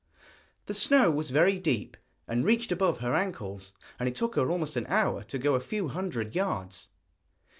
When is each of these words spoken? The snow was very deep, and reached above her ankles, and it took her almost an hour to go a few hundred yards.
The 0.65 0.73
snow 0.73 1.11
was 1.11 1.29
very 1.29 1.59
deep, 1.59 1.95
and 2.27 2.43
reached 2.43 2.71
above 2.71 3.01
her 3.01 3.13
ankles, 3.13 3.71
and 3.99 4.09
it 4.09 4.15
took 4.15 4.33
her 4.35 4.49
almost 4.49 4.75
an 4.75 4.87
hour 4.87 5.23
to 5.25 5.37
go 5.37 5.53
a 5.53 5.59
few 5.59 5.89
hundred 5.89 6.33
yards. 6.33 6.89